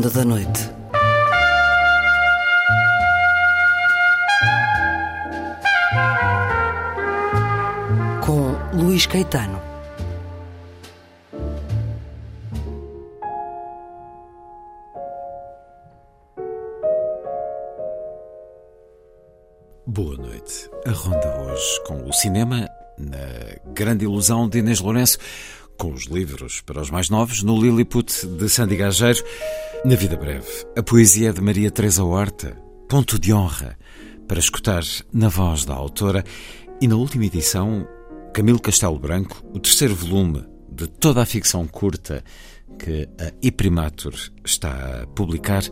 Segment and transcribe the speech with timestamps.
[0.00, 0.70] Ronda da Noite.
[8.24, 9.60] Com Luís Caetano.
[19.86, 20.70] Boa noite.
[20.86, 23.18] A ronda hoje com o cinema, na
[23.74, 25.18] grande ilusão de Inês Lourenço,
[25.76, 29.22] com os livros para os mais novos, no Lilliput de Sandy Gageiro,
[29.84, 32.56] na vida breve, a poesia de Maria Teresa Horta,
[32.88, 33.78] ponto de honra,
[34.28, 36.24] para escutar na voz da autora,
[36.80, 37.86] e na última edição,
[38.32, 42.22] Camilo Castelo Branco, o terceiro volume de toda a ficção curta
[42.78, 44.14] que a Iprimatur
[44.44, 45.62] está a publicar,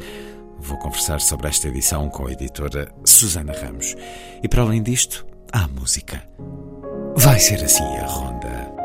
[0.60, 3.94] Vou conversar sobre esta edição com a editora Susana Ramos.
[4.42, 6.28] E para além disto, há música.
[7.16, 8.77] Vai ser assim a ronda.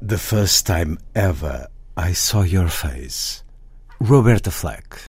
[0.00, 3.42] The first time ever I saw your face.
[3.98, 5.07] Roberta Flack.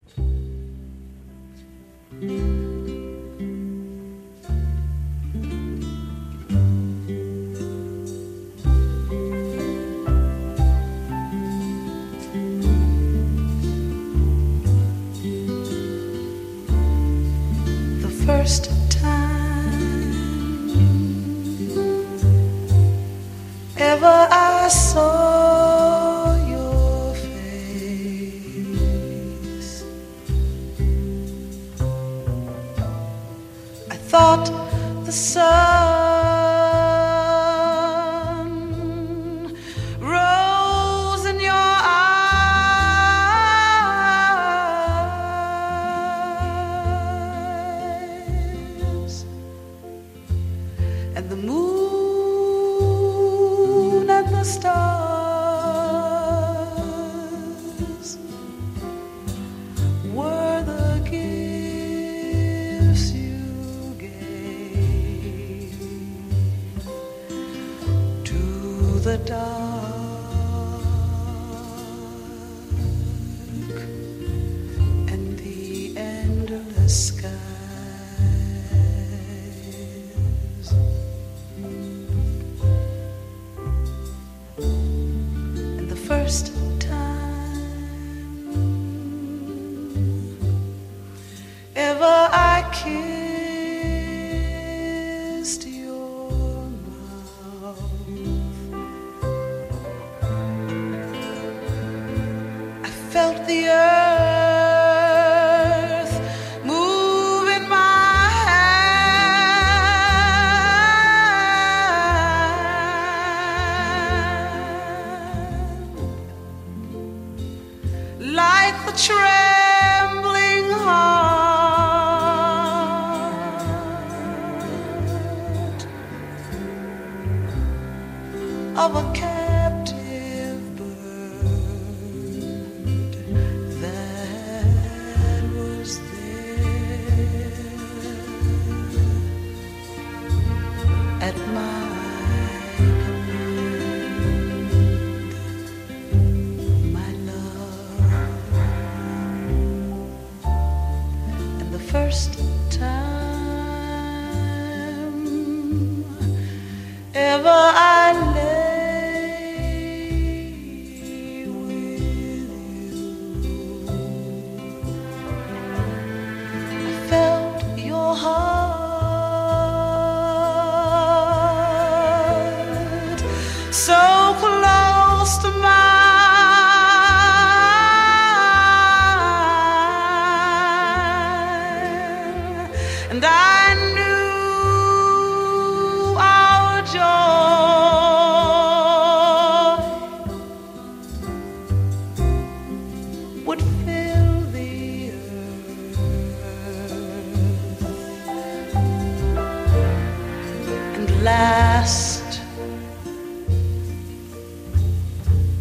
[103.48, 103.87] The earth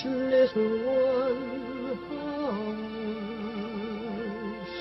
[0.04, 1.98] little one,
[4.50, 4.76] hush,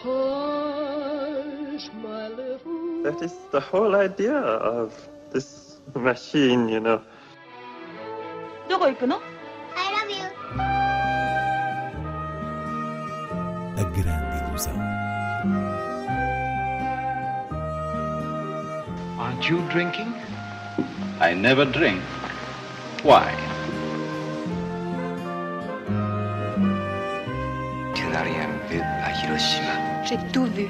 [0.00, 3.02] hush, my little.
[3.02, 4.94] That is the whole idea of
[5.31, 7.01] this machine, you know.
[8.69, 9.17] どこ行くの
[9.75, 10.25] I love you.
[13.77, 14.75] A grande ilusão.
[19.19, 20.13] Aren't you drinking?
[21.19, 22.01] I never drink.
[23.03, 23.33] Why?
[27.93, 30.03] Tu n'as rien vu à Hiroshima.
[30.03, 30.67] J'ai tout vu,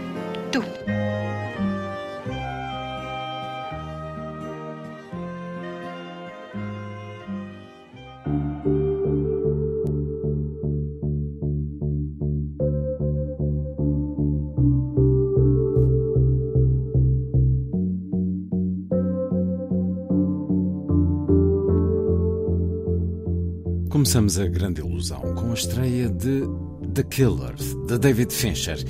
[24.00, 26.40] Começamos a grande ilusão com a estreia de
[26.94, 27.54] The Killer,
[27.86, 28.82] de David Fincher.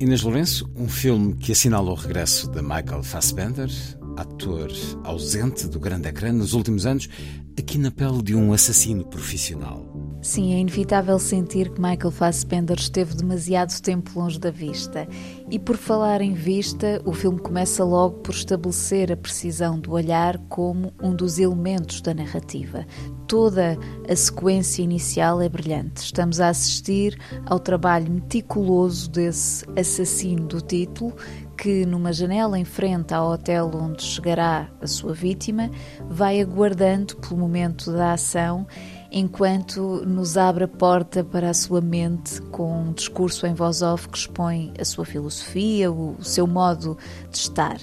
[0.00, 3.70] Inês Lourenço, um filme que assinala o regresso de Michael Fassbender,
[4.16, 4.68] ator
[5.04, 7.08] ausente do grande ecrã nos últimos anos,
[7.56, 9.89] aqui na pele de um assassino profissional.
[10.22, 15.08] Sim, é inevitável sentir que Michael Fassbender esteve demasiado tempo longe da vista.
[15.50, 20.36] E por falar em vista, o filme começa logo por estabelecer a precisão do olhar
[20.50, 22.86] como um dos elementos da narrativa.
[23.26, 26.02] Toda a sequência inicial é brilhante.
[26.02, 31.14] Estamos a assistir ao trabalho meticuloso desse assassino do título
[31.56, 35.70] que, numa janela em frente ao hotel onde chegará a sua vítima,
[36.08, 38.66] vai aguardando pelo momento da ação
[39.10, 44.08] enquanto nos abre a porta para a sua mente com um discurso em voz off
[44.08, 46.96] que expõe a sua filosofia, o seu modo
[47.30, 47.78] de estar.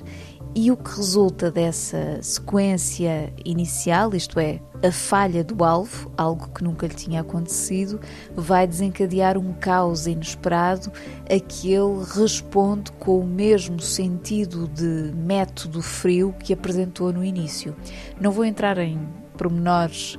[0.56, 6.64] E o que resulta dessa sequência inicial, isto é, a falha do alvo, algo que
[6.64, 8.00] nunca lhe tinha acontecido,
[8.36, 10.92] vai desencadear um caos inesperado
[11.30, 17.76] a que ele responde com o mesmo sentido de método frio que apresentou no início.
[18.20, 18.98] Não vou entrar em
[19.38, 20.18] pormenores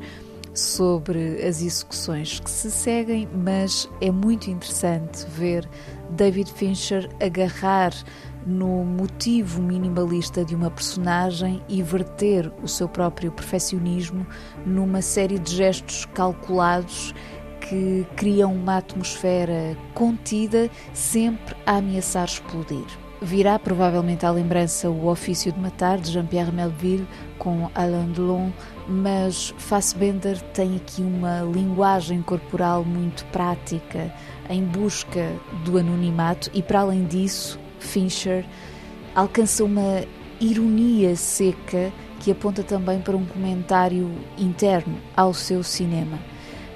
[0.58, 5.68] sobre as execuções que se seguem, mas é muito interessante ver
[6.10, 7.92] David Fincher agarrar
[8.46, 14.26] no motivo minimalista de uma personagem e verter o seu próprio perfeccionismo
[14.64, 17.14] numa série de gestos calculados
[17.60, 23.07] que criam uma atmosfera contida, sempre a ameaçar explodir.
[23.20, 27.06] Virá provavelmente à lembrança o Ofício de Matar de Jean-Pierre Melville
[27.36, 28.50] com Alain Delon,
[28.86, 34.14] mas Fassbender tem aqui uma linguagem corporal muito prática
[34.48, 35.32] em busca
[35.64, 38.44] do anonimato e para além disso, Fincher
[39.16, 40.04] alcança uma
[40.40, 46.20] ironia seca que aponta também para um comentário interno ao seu cinema,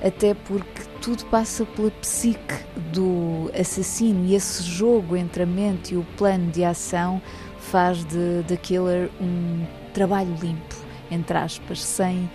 [0.03, 2.55] até porque tudo passa pela psique
[2.93, 7.21] do assassino e esse jogo entre a mente e o plano de ação
[7.59, 10.77] faz de The Killer um trabalho limpo,
[11.11, 12.31] entre aspas, sem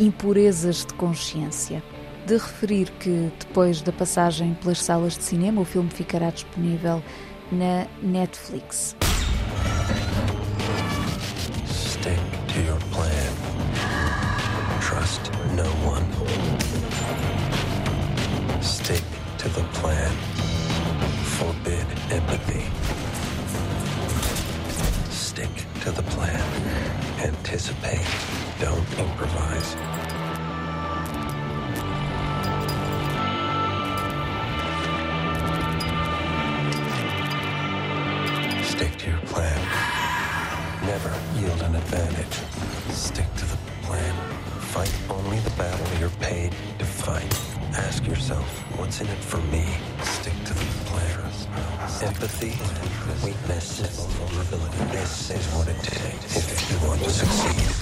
[0.00, 1.80] impurezas de consciência.
[2.26, 7.02] De referir que depois da passagem pelas salas de cinema, o filme ficará disponível
[7.52, 8.96] na Netflix.
[27.50, 28.06] Anticipate.
[28.60, 29.68] Don't improvise.
[38.68, 39.58] Stick to your plan.
[40.84, 42.34] Never yield an advantage.
[42.94, 44.14] Stick to the plan.
[44.60, 47.34] Fight only the battle you're paid to fight.
[47.72, 48.46] Ask yourself,
[48.78, 49.64] what's in it for me?
[52.00, 52.52] Empathy,
[53.24, 53.80] weakness,
[54.16, 54.84] vulnerability.
[54.92, 57.74] This is what it takes if you want to succeed.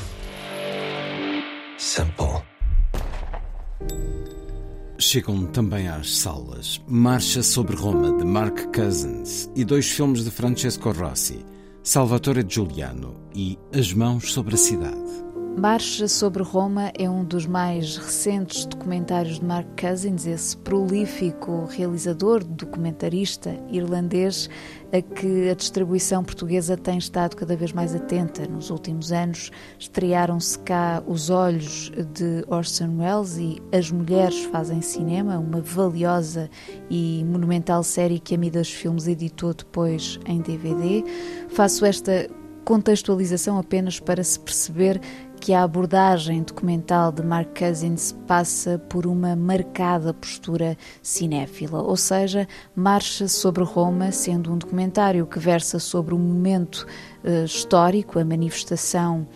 [1.77, 2.43] Simple.
[4.99, 10.91] Chegam também às salas Marcha sobre Roma, de Mark Cousins, e dois filmes de Francesco
[10.93, 11.45] Rossi,
[11.83, 15.26] Salvatore Giuliano e As Mãos sobre a Cidade.
[15.57, 22.45] Marcha sobre Roma é um dos mais recentes documentários de Mark Cousins, esse prolífico realizador,
[22.45, 24.51] documentarista irlandês,
[24.93, 28.47] a que a distribuição portuguesa tem estado cada vez mais atenta.
[28.47, 35.39] Nos últimos anos estrearam-se cá Os Olhos de Orson Welles e As Mulheres Fazem Cinema,
[35.39, 36.51] uma valiosa
[36.91, 41.03] e monumental série que a Midas Filmes editou depois em DVD.
[41.49, 42.29] Faço esta
[42.67, 45.01] contextualização apenas para se perceber
[45.41, 52.49] que a abordagem documental de Mark Cousins passa por uma marcada postura cinéfila, ou seja,
[52.75, 56.87] marcha sobre Roma, sendo um documentário que versa sobre o momento
[57.25, 59.27] uh, histórico, a manifestação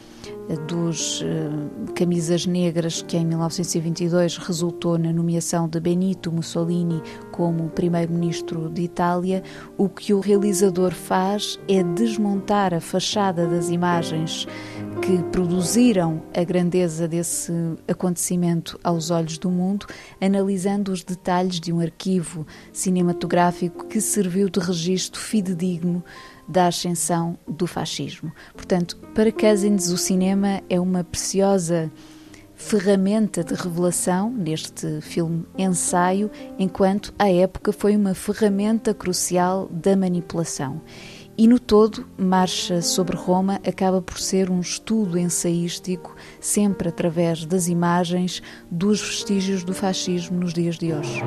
[0.66, 8.68] dos uh, camisas negras que em 1922 resultou na nomeação de Benito Mussolini como primeiro-ministro
[8.68, 9.42] de Itália,
[9.78, 14.46] o que o realizador faz é desmontar a fachada das imagens
[15.00, 17.52] que produziram a grandeza desse
[17.88, 19.86] acontecimento aos olhos do mundo,
[20.20, 26.04] analisando os detalhes de um arquivo cinematográfico que serviu de registro fidedigno
[26.48, 28.32] da ascensão do fascismo.
[28.54, 31.90] Portanto, para Cousins, o cinema é uma preciosa
[32.54, 40.82] ferramenta de revelação neste filme ensaio, enquanto à época foi uma ferramenta crucial da manipulação.
[41.38, 47.66] E no todo, Marcha sobre Roma acaba por ser um estudo ensaístico, sempre através das
[47.66, 51.22] imagens, dos vestígios do fascismo nos dias de hoje.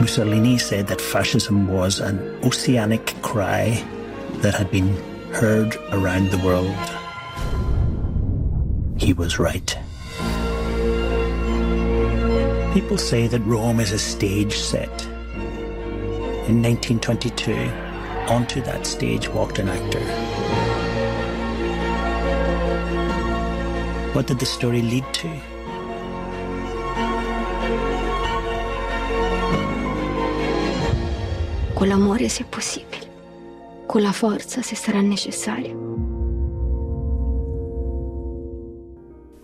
[0.00, 3.84] Mussolini said that fascism was an oceanic cry
[4.42, 4.94] that had been
[5.32, 6.72] heard around the world.
[8.96, 9.76] He was right.
[12.72, 15.04] People say that Rome is a stage set.
[16.46, 17.52] In 1922,
[18.32, 20.04] onto that stage walked an actor.
[24.14, 25.57] What did the story lead to?
[31.78, 33.06] Con l'amore se possibile,
[33.86, 35.76] con la forza se sarà necessario.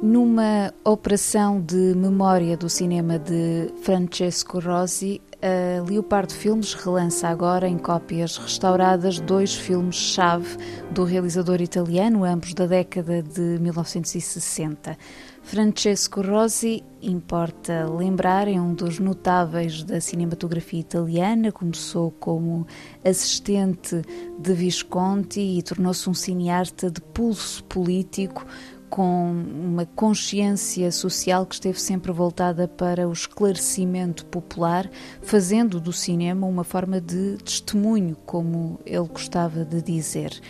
[0.03, 7.79] Numa operação de memória do cinema de Francesco Rosi, a Leopardo Filmes relança agora em
[7.79, 10.57] cópias restauradas dois filmes-chave
[10.91, 14.99] do realizador italiano, ambos da década de 1960.
[15.45, 21.53] Francesco Rosi, importa lembrar, é um dos notáveis da cinematografia italiana.
[21.53, 22.67] Começou como
[23.05, 24.01] assistente
[24.39, 28.47] de Visconti e tornou-se um cineasta de pulso político
[28.89, 36.47] com uma consciência social que esteve sempre voltada para o esclarecimento popular, fazendo do cinema
[36.47, 40.41] uma forma de testemunho, como ele gostava de dizer.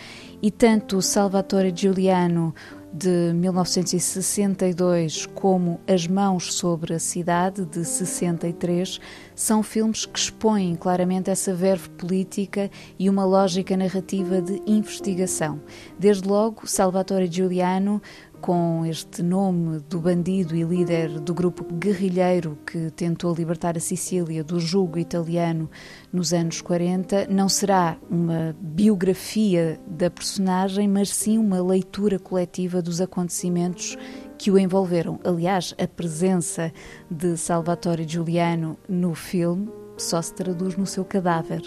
[0.41, 2.53] E tanto Salvatore Giuliano,
[2.97, 9.01] de 1962, como As Mãos sobre a Cidade, de 63,
[9.35, 15.59] são filmes que expõem claramente essa verve política e uma lógica narrativa de investigação.
[15.99, 18.01] Desde logo, Salvatore Giuliano
[18.45, 24.43] com este nome do bandido e líder do grupo guerrilheiro que tentou libertar a Sicília
[24.43, 25.67] do jugo italiano
[26.13, 33.01] nos anos 40, não será uma biografia da personagem, mas sim uma leitura coletiva dos
[33.01, 33.97] acontecimentos
[34.37, 35.19] que o envolveram.
[35.23, 36.71] Aliás, a presença
[37.09, 41.61] de Salvatore Giuliano no filme só se traduz no seu cadáver.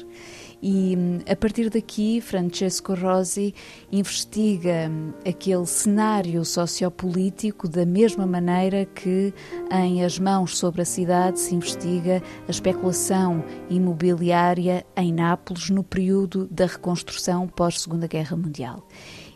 [0.61, 0.97] E
[1.31, 3.55] a partir daqui, Francesco Rosi
[3.93, 4.91] investiga
[5.27, 9.33] aquele cenário sociopolítico da mesma maneira que
[9.71, 16.49] em As Mãos sobre a Cidade se investiga a especulação imobiliária em Nápoles no período
[16.51, 18.85] da reconstrução pós-Segunda Guerra Mundial.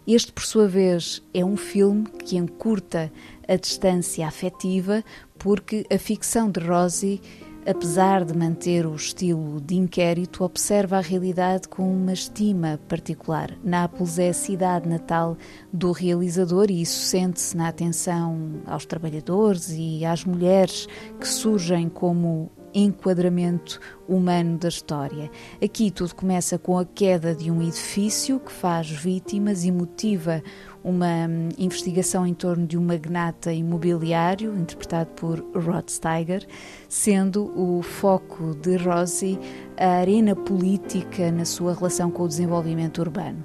[0.04, 3.12] Este, por sua vez, é um filme que encurta
[3.46, 5.04] a distância afetiva,
[5.38, 7.20] porque a ficção de Rosi
[7.66, 13.56] apesar de manter o estilo de inquérito, observa a realidade com uma estima particular.
[13.62, 15.36] Nápoles é a cidade natal
[15.72, 20.88] do realizador e isso sente-se na atenção aos trabalhadores e às mulheres
[21.20, 23.78] que surgem como enquadramento
[24.08, 25.30] humano da história.
[25.62, 30.42] Aqui tudo começa com a queda de um edifício que faz vítimas e motiva
[30.84, 36.46] uma hum, investigação em torno de um magnata imobiliário, interpretado por Rod Steiger,
[36.88, 39.38] sendo o foco de Rossi
[39.76, 43.44] a arena política na sua relação com o desenvolvimento urbano.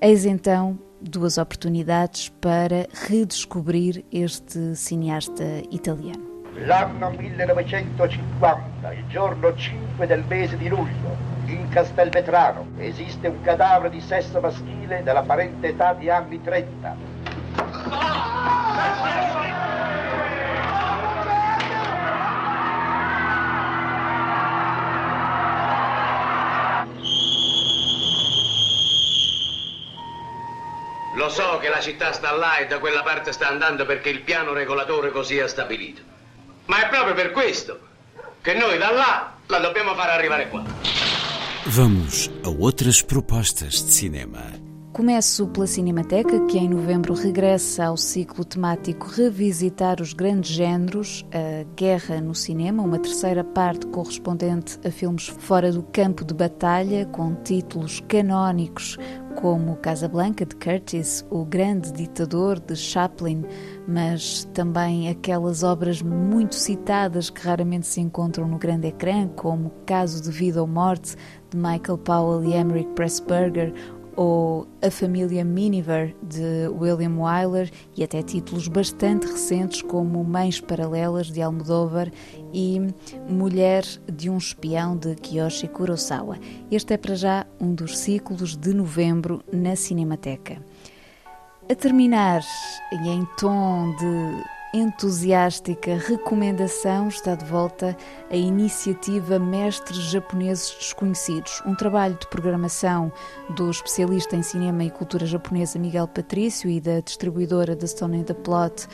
[0.00, 6.34] Eis então duas oportunidades para redescobrir este cineasta italiano.
[6.56, 14.00] L'anno 1950, il giorno 5 del mese di luglio, In Castelvetrano esiste un cadavere di
[14.00, 16.96] sesso maschile dell'apparente età di anni 30.
[31.12, 34.22] Lo so che la città sta là e da quella parte sta andando perché il
[34.22, 36.02] piano regolatore così ha stabilito.
[36.66, 37.78] Ma è proprio per questo
[38.40, 40.83] che noi da là la dobbiamo far arrivare qua.
[41.66, 44.52] Vamos a outras propostas de cinema.
[44.92, 51.64] Começo pela Cinemateca, que em novembro regressa ao ciclo temático Revisitar os Grandes Géneros, a
[51.74, 57.34] Guerra no Cinema, uma terceira parte correspondente a filmes fora do campo de batalha, com
[57.34, 58.98] títulos canónicos
[59.34, 63.42] como Casablanca de Curtis, O Grande Ditador de Chaplin,
[63.86, 70.22] mas também aquelas obras muito citadas que raramente se encontram no grande ecrã, como Caso
[70.22, 71.16] de Vida ou Morte
[71.50, 73.72] de Michael Powell e Emmerich Pressburger,
[74.16, 81.30] ou A Família Miniver de William Wyler e até títulos bastante recentes como Mães Paralelas
[81.30, 82.10] de Almodóvar
[82.52, 82.80] e
[83.28, 86.38] Mulher de um Espião de Kiyoshi Kurosawa.
[86.70, 90.58] Este é para já um dos ciclos de novembro na Cinemateca.
[91.66, 92.42] A terminar,
[92.92, 97.96] e em tom de entusiástica recomendação está de volta
[98.30, 103.10] a iniciativa Mestres Japoneses Desconhecidos, um trabalho de programação
[103.56, 108.24] do especialista em cinema e cultura japonesa Miguel Patrício e da distribuidora da Stone and
[108.24, 108.86] the Plot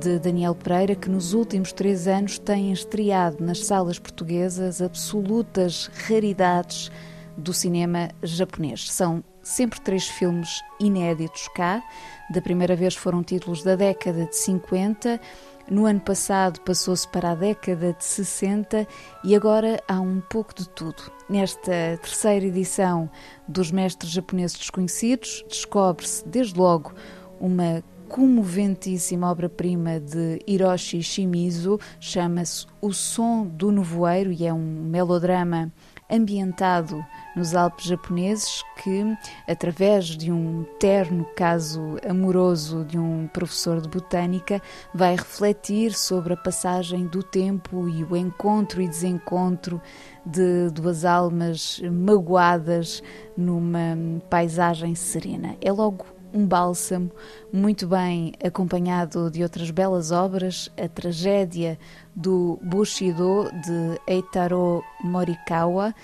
[0.00, 6.90] de Daniel Pereira, que nos últimos três anos têm estreado nas salas portuguesas absolutas raridades
[7.36, 8.90] do cinema japonês.
[8.90, 11.82] São sempre três filmes inéditos cá.
[12.30, 15.20] Da primeira vez foram títulos da década de 50,
[15.70, 18.86] no ano passado passou-se para a década de 60
[19.24, 21.10] e agora há um pouco de tudo.
[21.28, 23.08] Nesta terceira edição
[23.48, 26.92] dos Mestres Japoneses Desconhecidos, descobre-se desde logo
[27.40, 35.72] uma comoventíssima obra-prima de Hiroshi Shimizu, chama-se O Som do Nevoeiro e é um melodrama
[36.10, 37.02] ambientado
[37.34, 39.16] nos Alpes japoneses que,
[39.48, 44.60] através de um terno caso amoroso de um professor de botânica,
[44.94, 49.80] vai refletir sobre a passagem do tempo e o encontro e desencontro
[50.24, 53.02] de duas almas magoadas
[53.36, 53.96] numa
[54.30, 55.56] paisagem serena.
[55.60, 57.12] É logo um bálsamo,
[57.52, 61.78] muito bem acompanhado de outras belas obras, a tragédia
[62.14, 65.94] do Bushido de Eitaro Morikawa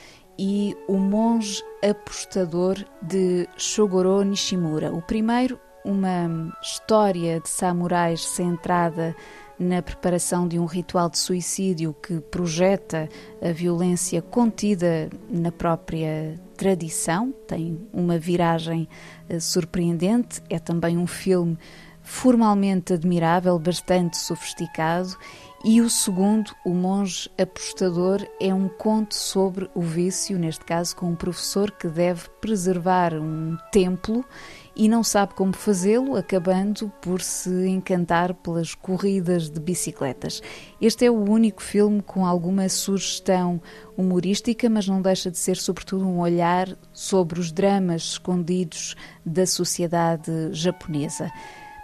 [0.43, 4.91] e O Monge Apostador de Shogoro Nishimura.
[4.91, 9.15] O primeiro, uma história de samurais centrada
[9.59, 13.07] na preparação de um ritual de suicídio que projeta
[13.43, 18.89] a violência contida na própria tradição, tem uma viragem
[19.29, 21.59] eh, surpreendente, é também um filme
[22.03, 25.19] formalmente admirável, bastante sofisticado
[25.63, 31.11] e o segundo, O Monge Apostador, é um conto sobre o vício, neste caso com
[31.11, 34.25] um professor que deve preservar um templo
[34.75, 40.43] e não sabe como fazê-lo, acabando por se encantar pelas corridas de bicicletas.
[40.81, 43.61] Este é o único filme com alguma sugestão
[43.99, 48.97] humorística, mas não deixa de ser, sobretudo, um olhar sobre os dramas escondidos
[49.27, 51.31] da sociedade japonesa.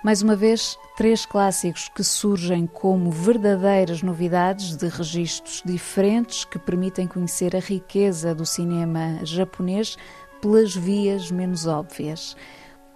[0.07, 7.09] Mais uma vez, três clássicos que surgem como verdadeiras novidades de registros diferentes que permitem
[7.09, 9.97] conhecer a riqueza do cinema japonês
[10.41, 12.37] pelas vias menos óbvias.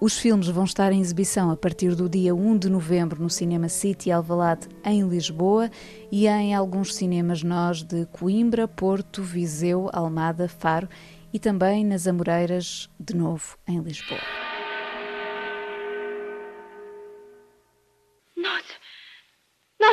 [0.00, 3.68] Os filmes vão estar em exibição a partir do dia 1 de novembro no Cinema
[3.68, 5.68] City Alvalade, em Lisboa,
[6.12, 10.88] e em alguns cinemas nós de Coimbra, Porto, Viseu, Almada, Faro
[11.32, 14.39] e também nas Amoreiras, de novo, em Lisboa.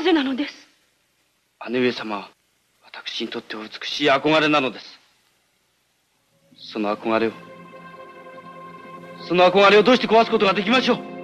[0.07, 0.53] ぜなのです？
[1.69, 2.29] 姉上様は
[2.85, 4.85] 私にとってお美しい憧れなのです。
[6.71, 7.31] その憧れを
[9.27, 11.16] その憧れをどうして壊すことができましょう？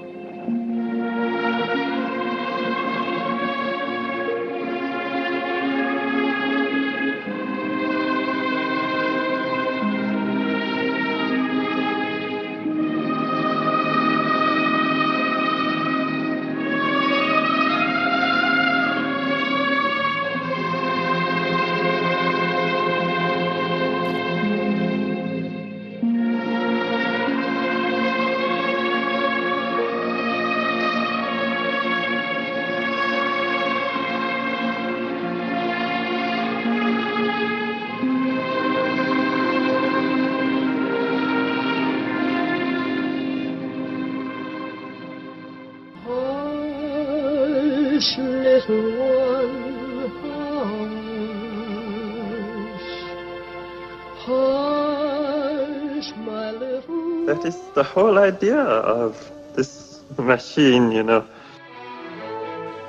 [57.92, 59.14] whole idea of
[59.54, 61.24] this machine, you know.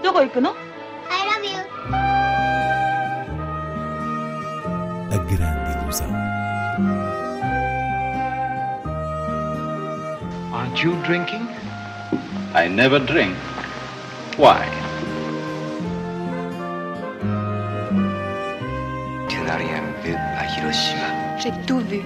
[0.03, 1.59] どこ行くの I love you.
[5.11, 6.09] A grande ilusão.
[10.53, 11.47] Aren't you drinking?
[12.53, 13.35] I never drink.
[14.37, 14.65] Why?
[19.27, 21.37] Tu n'as rien vu à Hiroshima.
[21.37, 22.01] J'ai tout vu,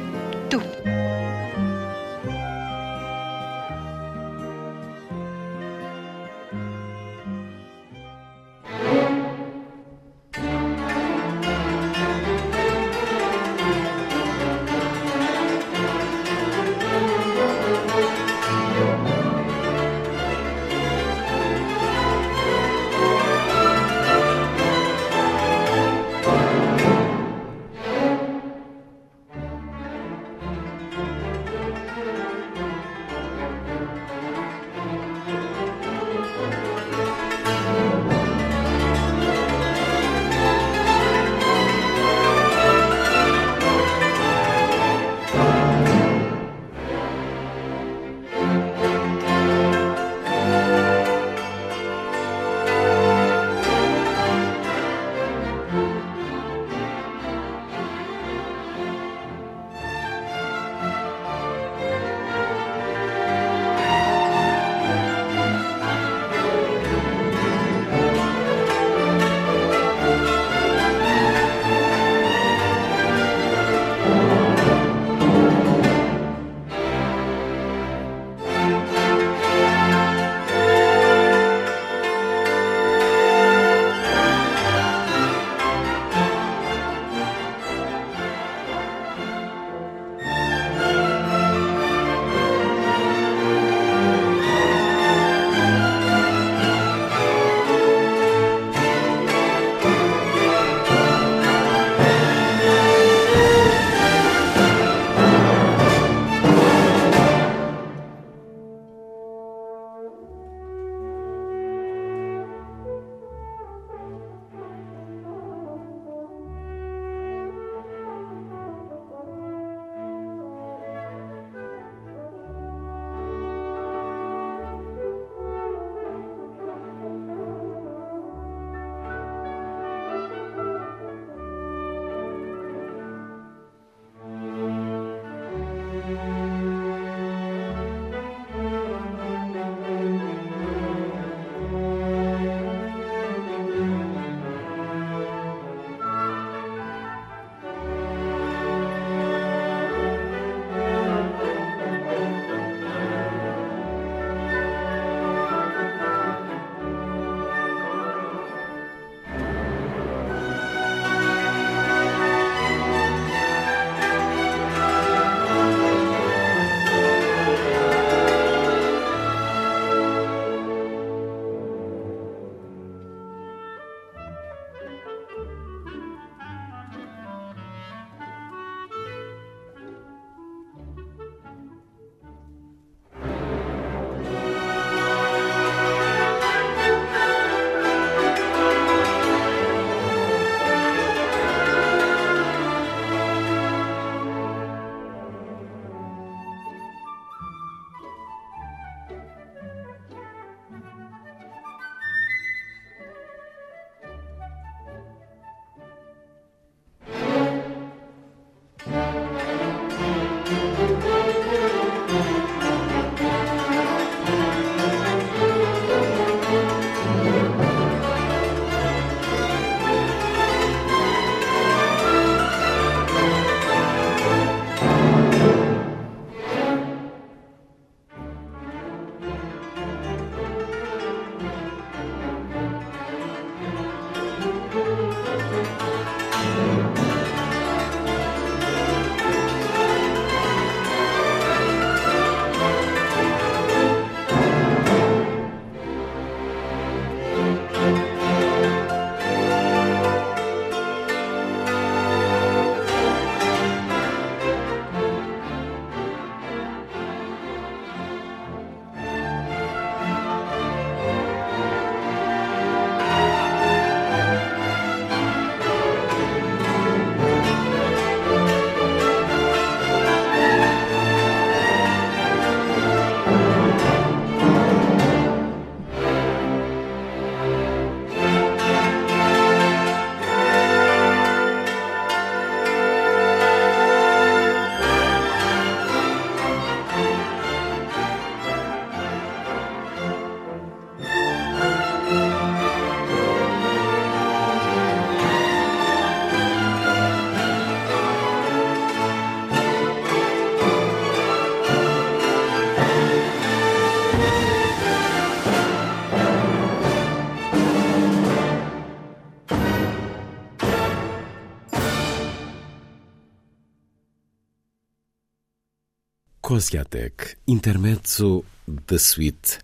[316.59, 319.61] Koziatek, intermezzo da suite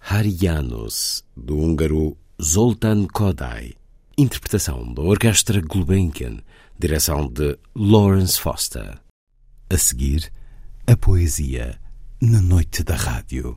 [0.00, 3.76] Harianos, do húngaro Zoltán Kodály.
[4.18, 6.42] Interpretação da Orquestra Gulbenkian,
[6.76, 8.98] direção de Lawrence Foster.
[9.70, 10.32] A seguir,
[10.88, 11.78] a poesia
[12.20, 13.56] na noite da rádio.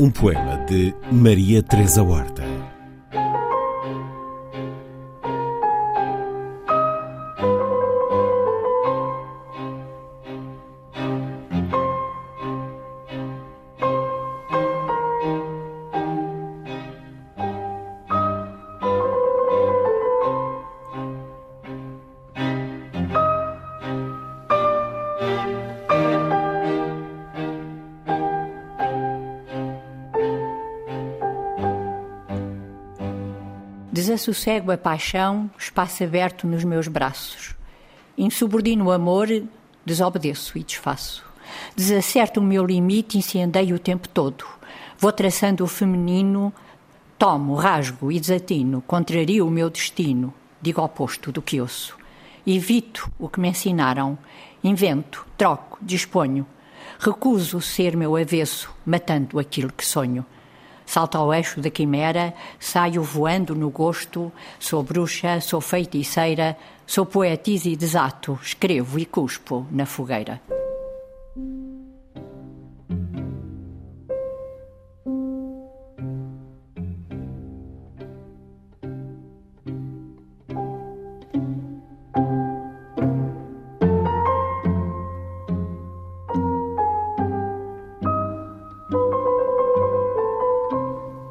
[0.00, 2.39] Um poema de Maria Teresa Horta.
[34.20, 37.54] Desassossego a paixão, espaço aberto nos meus braços.
[38.18, 39.28] Insubordino o amor,
[39.82, 41.24] desobedeço e desfaço.
[41.74, 44.44] Desacerto o meu limite, incendeio o tempo todo.
[44.98, 46.52] Vou traçando o feminino,
[47.18, 51.96] tomo, rasgo e desatino, contrario o meu destino, digo oposto do que ouço.
[52.46, 54.18] Evito o que me ensinaram,
[54.62, 56.46] invento, troco, disponho.
[56.98, 60.26] Recuso ser meu avesso, matando aquilo que sonho.
[60.90, 67.68] Salto ao eixo da quimera, saio voando no gosto, sou bruxa, sou feiticeira, sou poetisa
[67.68, 70.40] e desato, escrevo e cuspo na fogueira.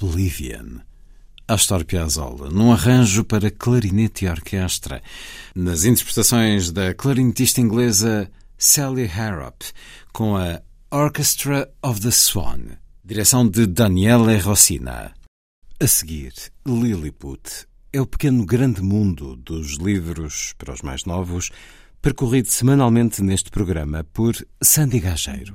[0.00, 0.80] Oblivion.
[1.46, 5.02] Astor Piazzolla, num arranjo para clarinete e orquestra,
[5.54, 9.62] nas interpretações da clarinetista inglesa Sally Harrop,
[10.12, 15.14] com a Orchestra of the Swan, direção de Daniele Rossina.
[15.80, 16.34] A seguir,
[16.66, 21.50] Lilliput é o pequeno grande mundo dos livros para os mais novos,
[22.02, 25.54] percorrido semanalmente neste programa por Sandy Gageiro.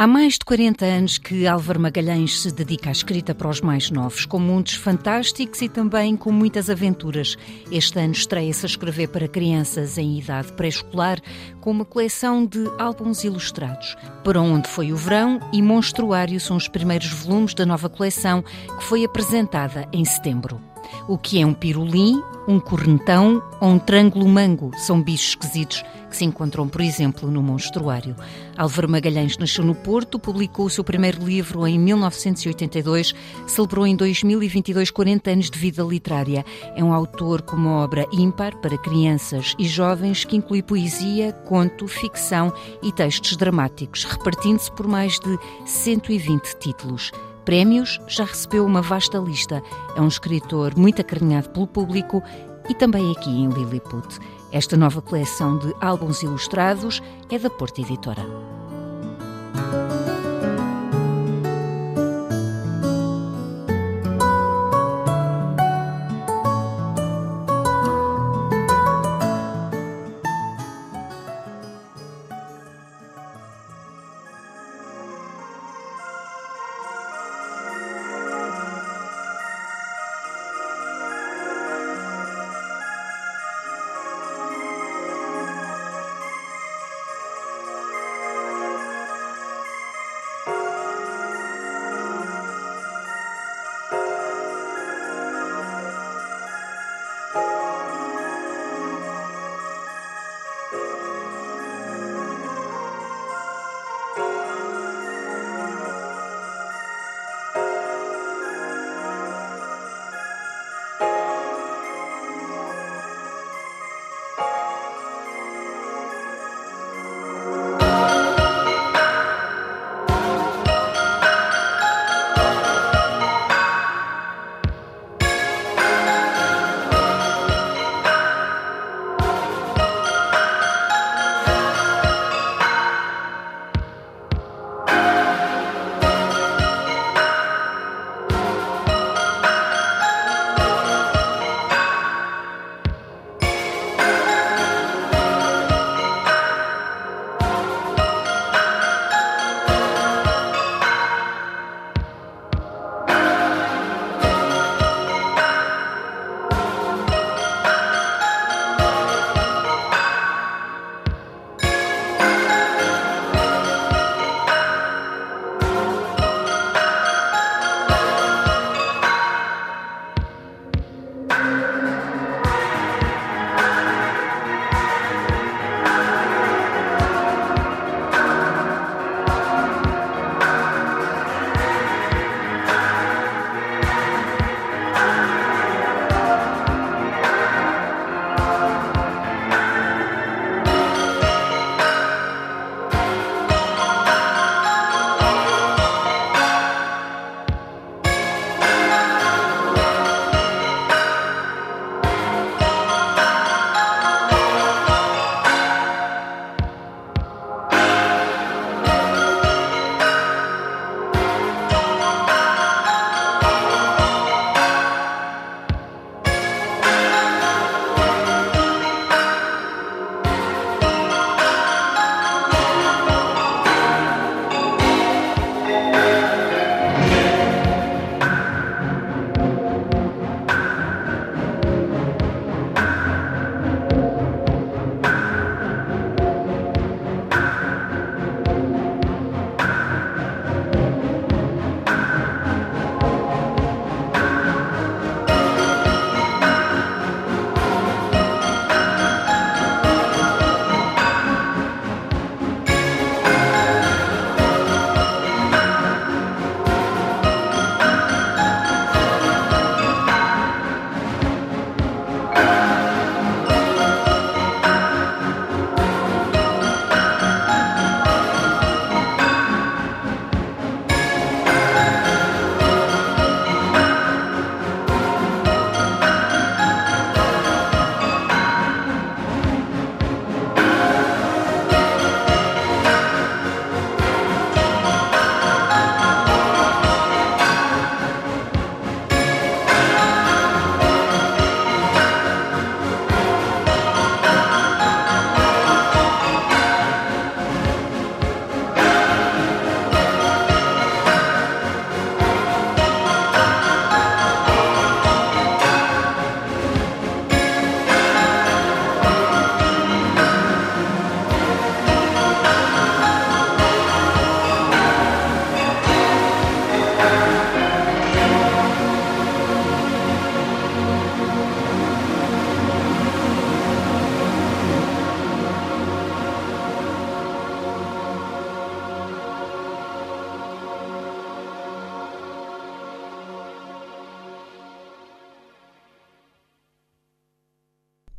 [0.00, 3.90] Há mais de 40 anos que Álvaro Magalhães se dedica à escrita para os mais
[3.90, 7.36] novos, com mundos fantásticos e também com muitas aventuras.
[7.68, 11.20] Este ano estreia-se a escrever para crianças em idade pré-escolar,
[11.60, 13.96] com uma coleção de álbuns ilustrados.
[14.22, 18.44] Para onde foi o verão e Monstruário são os primeiros volumes da nova coleção
[18.78, 20.67] que foi apresentada em setembro.
[21.06, 26.16] O que é um pirulim, um cornetão ou um trângulo mango são bichos esquisitos que
[26.16, 28.16] se encontram, por exemplo, no monstruário.
[28.56, 33.14] Álvaro Magalhães nasceu no Porto, publicou o seu primeiro livro em 1982,
[33.46, 36.44] celebrou em 2022 40 anos de vida literária.
[36.74, 41.86] É um autor com uma obra ímpar para crianças e jovens que inclui poesia, conto,
[41.86, 47.12] ficção e textos dramáticos, repartindo-se por mais de 120 títulos.
[47.48, 49.62] Prémios, já recebeu uma vasta lista.
[49.96, 52.22] É um escritor muito acarinhado pelo público
[52.68, 54.18] e também aqui em Lilliput.
[54.52, 58.20] Esta nova coleção de álbuns ilustrados é da Porta Editora.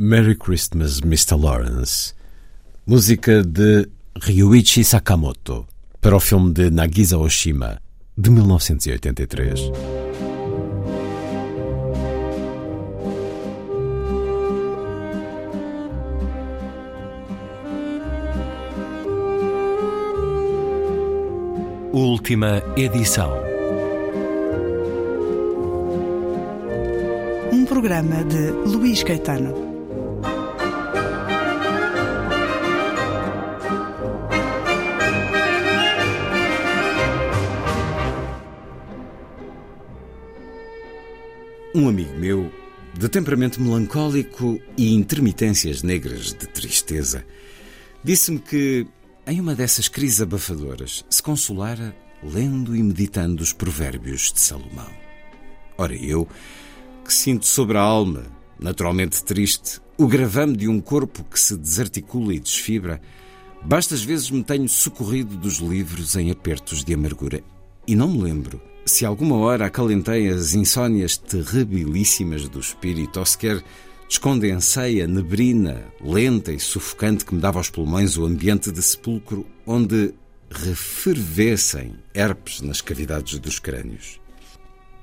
[0.10, 1.36] Merry Christmas, Mr.
[1.40, 2.16] Lawrence,
[2.84, 3.88] música de
[4.20, 5.68] Ryuichi Sakamoto,
[6.02, 7.80] para o filme de Nagisa Oshima,
[8.18, 9.60] de 1983.
[21.94, 23.32] Última edição.
[27.54, 29.69] Um programa de Luís Caetano.
[41.80, 42.52] Um amigo meu,
[42.94, 47.26] de temperamento melancólico e intermitências negras de tristeza,
[48.04, 48.86] disse-me que
[49.26, 54.90] em uma dessas crises abafadoras, se consolara lendo e meditando os provérbios de Salomão.
[55.78, 56.28] Ora, eu,
[57.06, 58.26] que sinto sobre a alma,
[58.60, 63.00] naturalmente triste, o gravame de um corpo que se desarticula e desfibra,
[63.64, 67.42] bastas vezes me tenho socorrido dos livros em apertos de amargura.
[67.88, 73.64] E não me lembro se alguma hora acalentei as insônias terribilíssimas do espírito ou sequer
[74.10, 79.46] Descondensei a nebrina lenta e sufocante que me dava aos pulmões o ambiente de sepulcro
[79.68, 80.16] onde
[80.50, 84.20] refervessem herpes nas cavidades dos crânios.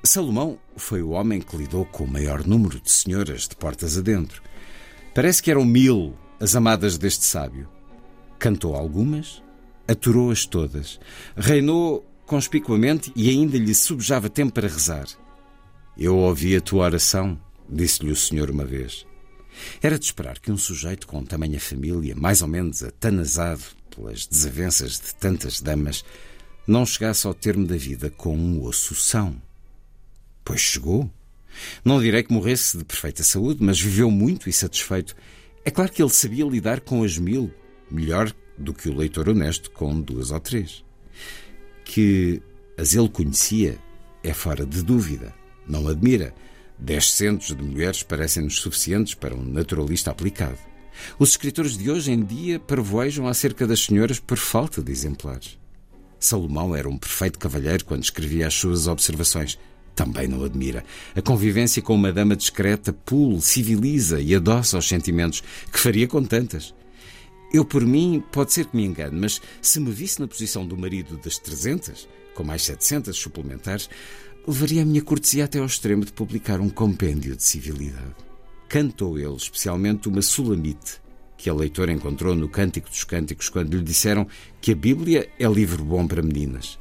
[0.03, 4.41] Salomão foi o homem que lidou com o maior número de senhoras de portas adentro.
[5.15, 7.69] Parece que eram mil as amadas deste sábio.
[8.37, 9.41] Cantou algumas,
[9.87, 10.99] aturou-as todas,
[11.37, 15.07] reinou conspicuamente e ainda lhe subjava tempo para rezar.
[15.97, 19.07] Eu ouvi a tua oração, disse-lhe o senhor uma vez.
[19.81, 24.99] Era de esperar que um sujeito com tamanha família, mais ou menos atanasado pelas desavenças
[24.99, 26.05] de tantas damas,
[26.67, 29.41] não chegasse ao termo da vida com um osso são.
[30.45, 31.09] Pois chegou.
[31.83, 35.15] Não direi que morresse de perfeita saúde, mas viveu muito e satisfeito.
[35.65, 37.51] É claro que ele sabia lidar com as mil,
[37.89, 40.85] melhor do que o leitor honesto com duas ou três.
[41.87, 42.41] Que
[42.77, 43.79] as ele conhecia
[44.23, 45.33] é fora de dúvida.
[45.67, 46.33] Não admira
[46.79, 50.59] Dez centos de mulheres parecem-nos suficientes para um naturalista aplicado.
[51.17, 55.57] Os escritores de hoje em dia parvoejam acerca das senhoras por falta de exemplares.
[56.19, 59.57] Salomão era um perfeito cavalheiro quando escrevia as suas observações.
[59.95, 60.83] Também não admira.
[61.15, 66.23] A convivência com uma dama discreta pule, civiliza e adoça os sentimentos que faria com
[66.23, 66.75] tantas.
[67.53, 70.77] Eu, por mim, pode ser que me engane, mas se me visse na posição do
[70.77, 73.89] marido das 300, com mais 700 suplementares,
[74.45, 78.15] levaria a minha cortesia até ao extremo de publicar um compêndio de civilidade.
[78.67, 81.01] Cantou ele especialmente uma sulamite
[81.37, 84.27] que a leitora encontrou no Cântico dos Cânticos quando lhe disseram
[84.59, 86.79] que a Bíblia é livro bom para meninas.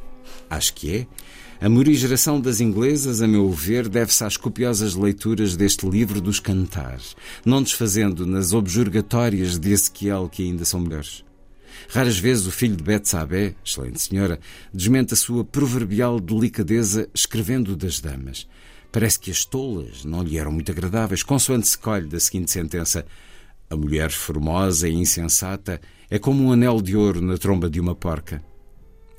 [0.48, 1.06] Acho que é.
[1.58, 7.16] A morigeração das inglesas, a meu ver, deve-se às copiosas leituras deste livro dos cantares,
[7.46, 11.24] não desfazendo nas objurgatórias de Ezequiel que ainda são melhores.
[11.88, 14.38] Raras vezes o filho de Betsabé, excelente senhora,
[14.72, 18.46] desmente a sua proverbial delicadeza escrevendo das damas.
[18.92, 23.06] Parece que as tolas não lhe eram muito agradáveis, consoante se colhe da seguinte sentença:
[23.70, 25.80] A mulher formosa e insensata
[26.10, 28.42] é como um anel de ouro na tromba de uma porca.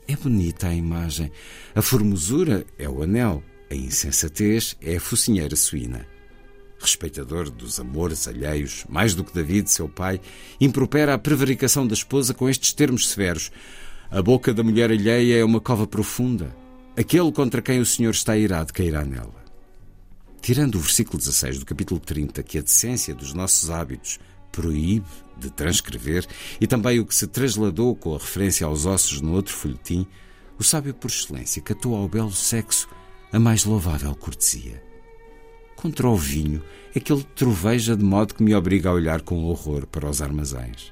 [0.07, 1.31] É bonita a imagem.
[1.75, 6.05] A formosura é o anel, a insensatez é a focinheira suína
[6.79, 10.21] respeitador dos amores alheios, mais do que David, seu pai,
[10.59, 13.51] impropera a prevaricação da esposa com estes termos severos:
[14.09, 16.55] A boca da mulher alheia é uma cova profunda.
[16.95, 19.45] Aquele contra quem o Senhor está irado cairá nela.
[20.41, 24.19] Tirando o versículo 16 do capítulo 30, que a decência dos nossos hábitos
[24.57, 25.05] proíbe
[25.37, 26.25] de transcrever,
[26.59, 30.07] e também o que se trasladou com a referência aos ossos no outro folhetim,
[30.57, 32.89] o sábio por excelência catou ao belo sexo
[33.31, 34.87] a mais louvável cortesia
[35.77, 36.61] contra o vinho
[36.93, 40.21] é que ele troveja de modo que me obriga a olhar com horror para os
[40.21, 40.91] armazéns.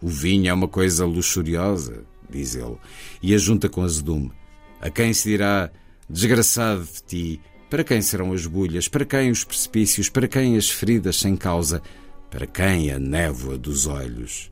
[0.00, 2.78] O vinho é uma coisa luxuriosa, diz ele,
[3.22, 4.32] e ajunta com azedume.
[4.80, 5.70] A quem se dirá,
[6.08, 10.70] desgraçado de ti, para quem serão as bulhas, para quem os precipícios, para quem as
[10.70, 11.82] feridas sem causa,
[12.30, 14.50] para quem a névoa dos olhos?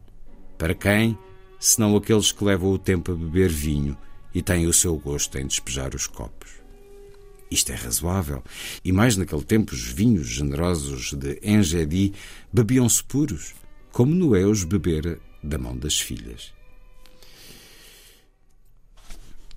[0.57, 1.17] Para quem,
[1.59, 3.97] senão aqueles que levam o tempo a beber vinho
[4.35, 6.51] e têm o seu gosto em despejar os copos?
[7.51, 8.43] Isto é razoável.
[8.85, 12.13] E mais naquele tempo, os vinhos generosos de Engedi
[12.53, 13.55] bebiam-se puros,
[13.93, 16.53] como Noé os bebera da mão das filhas.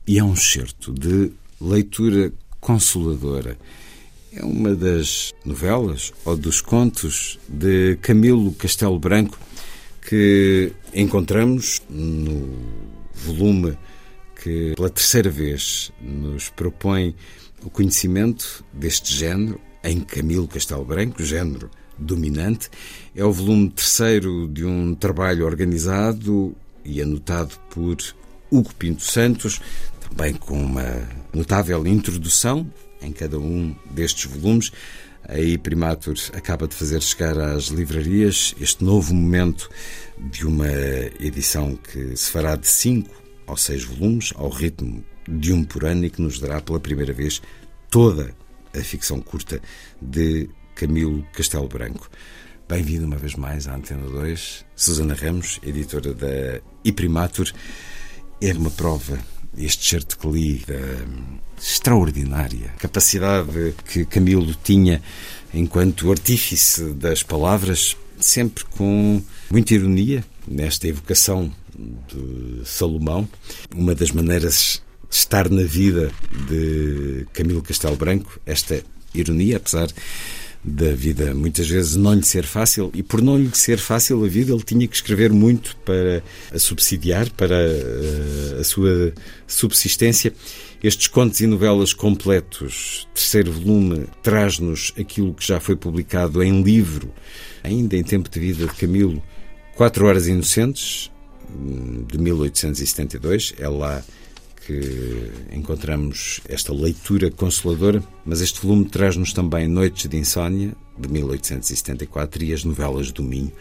[0.05, 3.57] E é um certo de leitura consoladora.
[4.31, 9.39] É uma das novelas ou dos contos de Camilo Castelo Branco
[10.07, 12.47] que encontramos no
[13.11, 13.75] volume
[14.35, 17.15] que pela terceira vez nos propõe
[17.63, 22.69] o conhecimento deste género em Camilo Castelo Branco, género dominante.
[23.15, 26.55] É o volume terceiro de um trabalho organizado
[26.85, 27.97] e anotado por
[28.51, 29.59] Hugo Pinto Santos,
[30.07, 32.69] também com uma notável introdução
[33.01, 34.71] em cada um destes volumes.
[35.23, 39.69] A Primatur acaba de fazer chegar às livrarias este novo momento
[40.17, 40.69] de uma
[41.19, 43.13] edição que se fará de cinco
[43.45, 47.13] ou seis volumes, ao ritmo de um por ano, e que nos dará pela primeira
[47.13, 47.41] vez
[47.89, 48.35] toda
[48.73, 49.61] a ficção curta
[50.01, 52.09] de Camilo Castelo Branco.
[52.67, 54.65] Bem-vindo uma vez mais à Antena 2.
[54.75, 57.51] Susana Ramos, editora da Iprimatur.
[58.39, 59.19] É uma prova,
[59.57, 60.79] este certo que li, da
[61.61, 65.01] extraordinária capacidade que Camilo tinha
[65.53, 73.27] enquanto artífice das palavras, sempre com muita ironia, nesta evocação de Salomão.
[73.73, 76.11] Uma das maneiras de estar na vida
[76.47, 78.83] de Camilo Castelo Branco, esta
[79.13, 79.87] ironia, apesar
[80.63, 81.33] da vida.
[81.33, 84.63] Muitas vezes não lhe ser fácil e por não lhe ser fácil a vida ele
[84.63, 86.21] tinha que escrever muito para
[86.53, 89.13] a subsidiar para eh, a sua
[89.47, 90.33] subsistência.
[90.81, 97.11] Estes contos e novelas completos terceiro volume traz-nos aquilo que já foi publicado em livro
[97.63, 99.21] ainda em tempo de vida de Camilo
[99.75, 101.11] Quatro Horas Inocentes
[102.07, 104.03] de 1872 é lá
[104.69, 112.43] que encontramos esta leitura consoladora, mas este volume traz-nos também Noites de Insónia, de 1874,
[112.43, 113.51] e as novelas do Minho,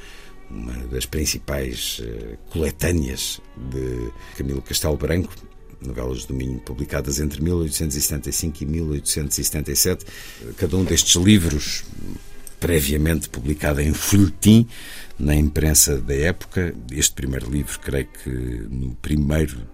[0.51, 5.35] uma das principais uh, coletâneas de Camilo Castelo Branco,
[5.81, 10.05] novelas do Minho publicadas entre 1875 e 1877.
[10.59, 11.85] Cada um destes livros,
[12.61, 14.69] previamente publicado em folhetim,
[15.19, 16.75] na imprensa da época.
[16.93, 18.97] Este primeiro livro, creio que no 1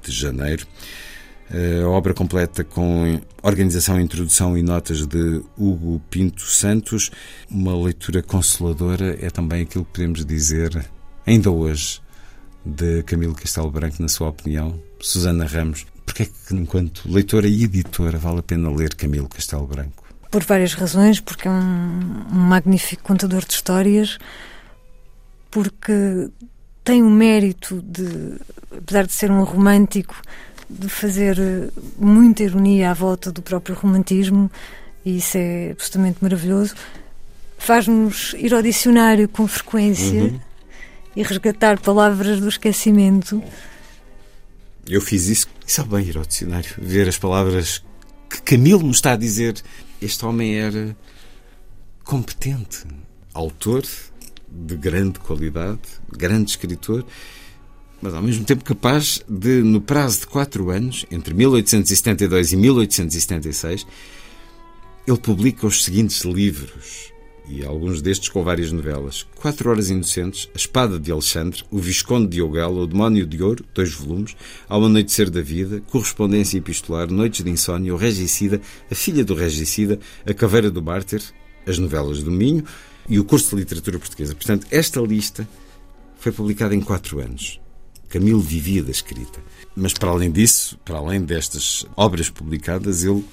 [0.01, 1.14] de janeiro, eh,
[1.83, 7.11] a obra completa com organização, introdução e notas de Hugo Pinto Santos.
[7.49, 10.85] Uma leitura consoladora é também aquilo que podemos dizer,
[11.25, 12.01] ainda hoje,
[12.65, 14.81] de Camilo Castelo Branco, na sua opinião.
[15.01, 19.67] Susana Ramos, porque é que, enquanto leitora e editora, vale a pena ler Camilo Castelo
[19.67, 20.03] Branco?
[20.31, 24.19] Por várias razões, porque é um, um magnífico contador de histórias,
[25.51, 26.29] porque
[26.83, 28.39] tem o mérito de,
[28.77, 30.15] apesar de ser um romântico,
[30.69, 34.51] de fazer eh, muita ironia à volta do próprio romantismo,
[35.05, 36.75] e isso é absolutamente maravilhoso.
[37.59, 40.41] Faz-nos ir ao dicionário com frequência uhum.
[41.17, 43.43] e resgatar palavras do esquecimento.
[44.87, 47.83] Eu fiz isso, e sabe bem ir ao dicionário, ver as palavras
[48.29, 49.55] que Camilo nos está a dizer.
[50.01, 50.97] Este homem era
[52.03, 52.85] competente,
[53.33, 53.83] autor
[54.49, 57.05] de grande qualidade, grande escritor,
[58.05, 63.87] mas ao mesmo tempo capaz de, no prazo de quatro anos, entre 1872 e 1876,
[65.07, 67.11] ele publica os seguintes livros,
[67.49, 72.29] e alguns destes com várias novelas: Quatro Horas Inocentes, A Espada de Alexandre, O Visconde
[72.29, 74.37] de Ogala, O Demónio de Ouro, dois volumes,
[74.69, 79.99] Ao Anoitecer da Vida, Correspondência Epistolar, Noites de Insónia, O Regicida, A Filha do Regicida,
[80.27, 81.23] A Caveira do Mártir,
[81.67, 82.65] As Novelas do Minho
[83.09, 84.35] e o Curso de Literatura Portuguesa.
[84.35, 85.49] Portanto, esta lista
[86.19, 87.64] foi publicada em quatro anos.
[88.15, 89.41] Camilo vivia da escrita.
[89.75, 93.25] Mas para além disso, para além destas obras publicadas, ele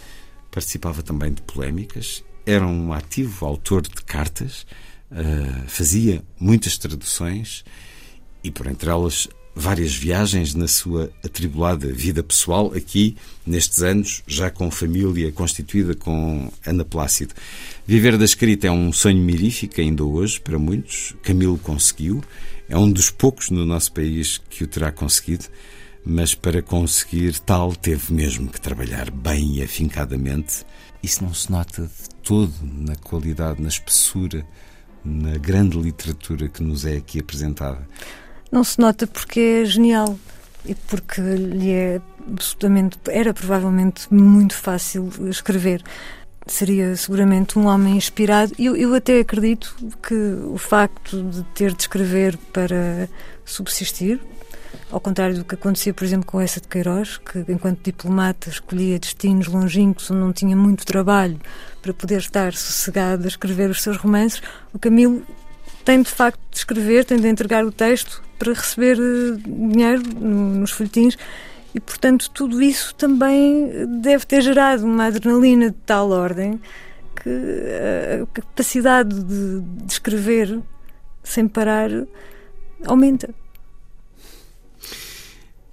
[0.49, 4.65] participava também de polémicas, era um ativo autor de cartas,
[5.11, 7.63] uh, fazia muitas traduções
[8.43, 13.15] e, por entre elas, várias viagens na sua atribulada vida pessoal, aqui,
[13.45, 17.35] nestes anos, já com família constituída com Ana Plácido.
[17.85, 21.13] Viver da escrita é um sonho mirífico ainda hoje, para muitos.
[21.21, 22.23] Camilo conseguiu.
[22.71, 25.43] É um dos poucos no nosso país que o terá conseguido,
[26.05, 30.65] mas para conseguir tal teve mesmo que trabalhar bem e afincadamente.
[31.03, 34.45] Isso não se nota de todo na qualidade, na espessura,
[35.03, 37.85] na grande literatura que nos é aqui apresentada.
[38.49, 40.17] Não se nota porque é genial
[40.65, 45.83] e porque lhe é absolutamente era provavelmente muito fácil escrever
[46.47, 48.53] seria seguramente um homem inspirado.
[48.57, 53.07] Eu, eu até acredito que o facto de ter de escrever para
[53.45, 54.19] subsistir,
[54.91, 58.99] ao contrário do que acontecia, por exemplo, com essa de Queiroz, que enquanto diplomata escolhia
[58.99, 61.39] destinos longínquos onde não tinha muito trabalho
[61.81, 64.41] para poder estar sossegado a escrever os seus romances,
[64.73, 65.23] o Camilo
[65.85, 70.71] tem de facto de escrever, tem de entregar o texto para receber eh, dinheiro nos
[70.71, 71.17] folhetins
[71.73, 73.69] e, portanto, tudo isso também
[74.01, 76.59] deve ter gerado uma adrenalina de tal ordem
[77.15, 80.59] que a capacidade de, de escrever
[81.23, 81.89] sem parar
[82.85, 83.33] aumenta.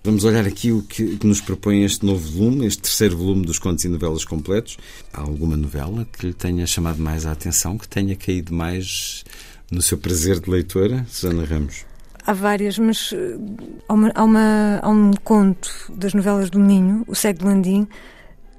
[0.04, 3.58] Vamos olhar aqui o que, que, nos propõe este novo volume, este terceiro volume dos
[3.58, 4.78] contos e novelas completos.
[5.12, 9.24] Há alguma novela que lhe tenha chamado mais a atenção, que tenha caído mais
[9.70, 11.84] no seu prazer de leitora, Susana Ramos?
[12.28, 13.38] Há várias, mas eh,
[13.88, 17.88] há, uma, há, uma, há um conto das novelas do Minho, O Cego de Landim,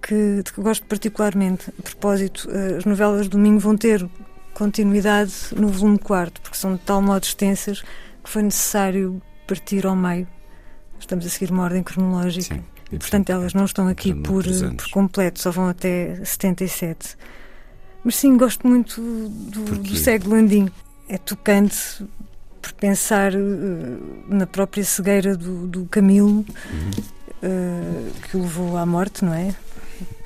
[0.02, 1.72] que, de que gosto particularmente.
[1.78, 4.10] A propósito, eh, as novelas do Minho vão ter
[4.56, 7.84] continuidade no volume quarto, porque são de tal modo extensas
[8.24, 10.28] que foi necessário partir ao meio.
[11.00, 12.56] Estamos a seguir uma ordem cronológica.
[12.56, 17.16] Sim, e, portanto, elas não estão aqui por, por completo, só vão até 77.
[18.04, 20.72] Mas sim, gosto muito do, do Cego Landim.
[21.08, 22.04] É tocante
[22.62, 23.38] por pensar uh,
[24.28, 26.46] na própria cegueira do, do Camilo, uhum.
[27.44, 29.56] uh, que o levou à morte, não é?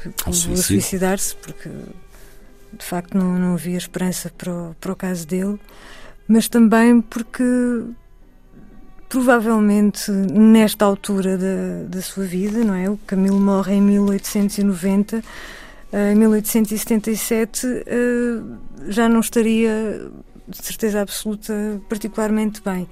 [0.01, 4.75] Que, que o levou a suicidar-se, porque de facto não, não havia esperança para o,
[4.79, 5.59] para o caso dele,
[6.27, 7.43] mas também porque
[9.13, 12.89] provavelmente nesta altura da, da sua vida, não é?
[12.89, 15.23] O Camilo morre em 1890,
[15.91, 18.41] eh, em 1877 eh,
[18.87, 20.09] já não estaria
[20.47, 22.87] de certeza absoluta particularmente bem.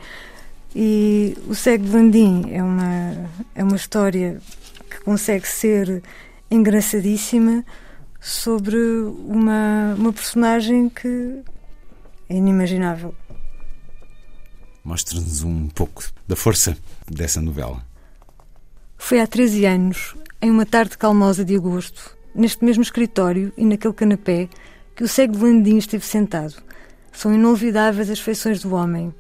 [0.76, 4.41] E o Cego de Landim é uma, é uma história
[4.89, 6.02] que consegue ser
[6.49, 7.66] engraçadíssima
[8.20, 11.41] sobre uma, uma personagem que
[12.30, 13.14] é inimaginável.
[14.84, 16.78] Mostre-nos um pouco da força
[17.08, 17.86] dessa novela.
[18.97, 23.93] Foi há 13 anos, em uma tarde calmosa de agosto, neste mesmo escritório e naquele
[23.93, 24.47] canapé,
[24.95, 26.56] que o cego de Landim esteve sentado.
[27.12, 29.14] São inolvidáveis as feições do homem.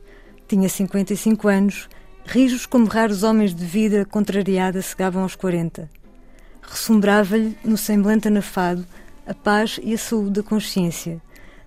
[0.47, 1.89] Tinha 55 anos,
[2.25, 5.89] rijos como raros homens de vida contrariada chegavam aos 40
[6.71, 8.85] ressumbrava-lhe no semblante anafado
[9.27, 11.21] a paz e a saúde da consciência.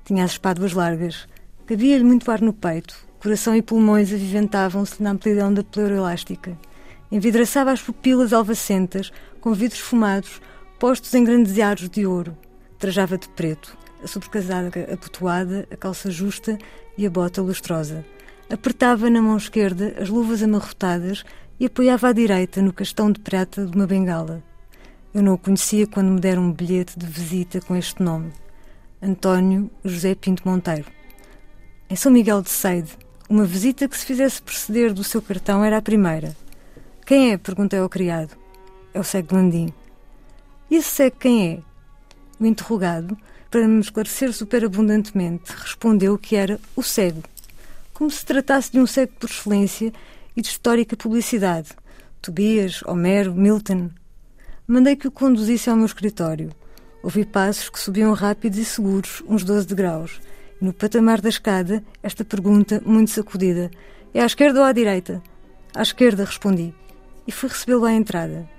[0.04, 1.26] Tinha as espáduas largas,
[1.66, 6.58] cabia-lhe muito ar no peito, coração e pulmões aviventavam-se na amplidão da pleura elástica.
[7.12, 10.40] Envidraçava as pupilas alvacentas com vidros fumados
[10.78, 12.36] postos em grandes aros de ouro.
[12.78, 16.58] Trajava de preto, a sobrecasaca abotoada, a calça justa
[16.96, 18.04] e a bota lustrosa.
[18.50, 21.24] Apertava na mão esquerda as luvas amarrotadas
[21.58, 24.42] e apoiava à direita no castão de prata de uma bengala.
[25.14, 28.32] Eu não o conhecia quando me deram um bilhete de visita com este nome.
[29.00, 30.86] António José Pinto Monteiro.
[31.88, 32.90] Em São Miguel de Seide,
[33.28, 36.36] uma visita que se fizesse proceder do seu cartão era a primeira.
[37.06, 37.38] Quem é?
[37.38, 38.36] perguntei ao criado.
[38.92, 39.72] É o cego Landim.
[40.70, 41.58] E esse cego quem é?
[42.40, 43.16] O interrogado,
[43.54, 47.22] para me esclarecer superabundantemente, respondeu que era o cego,
[47.92, 49.92] como se tratasse de um cego por excelência
[50.36, 51.68] e de histórica publicidade.
[52.20, 53.90] Tobias, Homero, Milton,
[54.66, 56.50] Mandei que o conduzisse ao meu escritório.
[57.00, 60.20] Ouvi passos que subiam rápidos e seguros, uns 12 degraus.
[60.60, 63.70] E no patamar da escada, esta pergunta, muito sacudida:
[64.12, 65.22] É à esquerda ou à direita?
[65.72, 66.74] À esquerda, respondi.
[67.24, 68.52] E fui recebê-lo à entrada.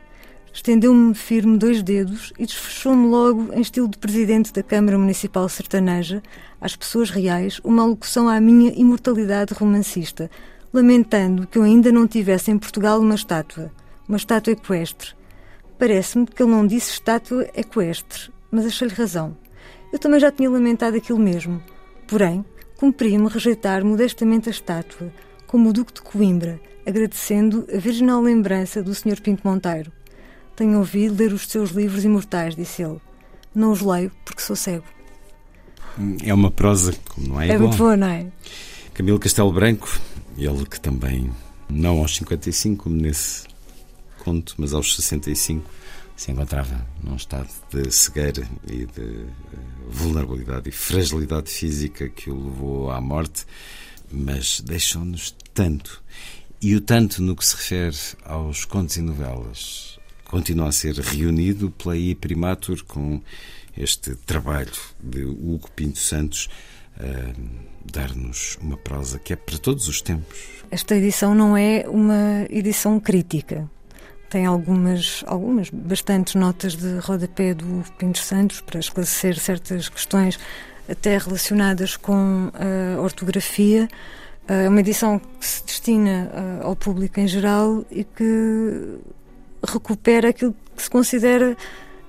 [0.56, 6.24] Estendeu-me firme dois dedos e desfechou-me logo, em estilo de presidente da Câmara Municipal Sertaneja,
[6.60, 10.32] às pessoas reais, uma alocução à minha imortalidade romancista,
[10.74, 13.70] lamentando que eu ainda não tivesse em Portugal uma estátua,
[14.08, 15.14] uma estátua equestre
[15.78, 19.36] Parece-me que ele não disse estátua equestre, mas achei-lhe razão.
[19.91, 21.62] Eu também já tinha lamentado aquilo mesmo.
[22.08, 22.45] Porém,
[22.78, 25.12] cumpria-me rejeitar modestamente a estátua,
[25.45, 29.22] como o Duque de Coimbra, agradecendo a virginal lembrança do Sr.
[29.22, 29.91] Pinto Monteiro.
[30.56, 32.99] Tenho ouvido ler os seus livros imortais, disse ele.
[33.53, 34.86] Não os leio porque sou cego.
[36.24, 37.58] É uma prosa como não é, é igual.
[37.58, 38.28] É muito boa, não é?
[38.93, 39.99] Camilo Castelo Branco,
[40.38, 41.30] ele que também,
[41.70, 43.43] não aos 55, como nesse
[44.20, 45.70] conto, mas aos 65
[46.16, 49.26] se encontrava num estado de cegueira e de eh,
[49.89, 53.45] vulnerabilidade e fragilidade física que o levou à morte,
[54.12, 56.01] mas deixou-nos tanto.
[56.62, 59.95] E o tanto no que se refere aos contos e novelas
[60.36, 63.21] continua a ser reunido pela I Primatur com
[63.77, 66.49] este trabalho de Hugo Pinto Santos
[66.99, 67.33] a
[67.89, 70.38] dar-nos uma prosa que é para todos os tempos.
[70.69, 73.69] Esta edição não é uma edição crítica
[74.29, 80.38] tem algumas, algumas, bastantes notas de rodapé do Pinto Santos para esclarecer certas questões
[80.89, 83.88] até relacionadas com a ortografia.
[84.49, 88.99] É uma edição que se destina eh, ao público em geral e que
[89.66, 91.55] recupera aquilo que se considera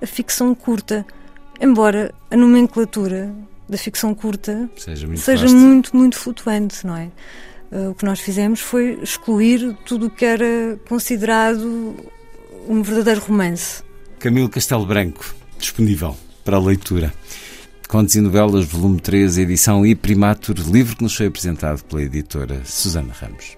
[0.01, 1.05] a ficção curta,
[1.59, 3.33] embora a nomenclatura
[3.67, 7.11] da ficção curta seja muito, seja muito, muito flutuante, não é?
[7.71, 11.95] Uh, o que nós fizemos foi excluir tudo o que era considerado
[12.67, 13.83] um verdadeiro romance.
[14.19, 17.13] Camilo Castelo Branco, disponível para a leitura.
[17.87, 22.61] Contos e Novelas, volume 3, edição e primatur, livro que nos foi apresentado pela editora
[22.65, 23.57] Susana Ramos.